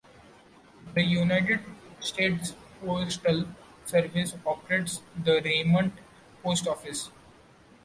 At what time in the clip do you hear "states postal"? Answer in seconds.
1.99-3.45